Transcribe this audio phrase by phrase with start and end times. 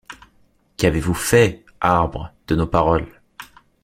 [0.77, 3.21] Qu’avez-vous fait, arbres, de nos paroles?